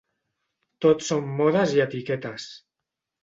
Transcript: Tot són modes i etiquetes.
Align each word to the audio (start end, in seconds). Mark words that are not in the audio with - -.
Tot 0.85 1.03
són 1.09 1.27
modes 1.41 1.75
i 1.77 1.83
etiquetes. 1.85 2.47